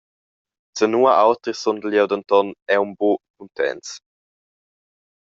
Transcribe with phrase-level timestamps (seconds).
[0.77, 3.87] Zanua auter sundel jeu denton aunc buca cuntents.